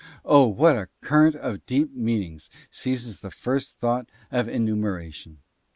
Oh! 0.25 0.47
what 0.47 0.75
a 0.75 0.89
current 1.01 1.35
of 1.35 1.63
deep 1.67 1.93
meanings 1.95 2.49
seizes 2.71 3.19
the 3.19 3.29
first 3.29 3.77
thought 3.77 4.09
of 4.31 4.49
enu 4.49 4.75
meration 4.75 5.37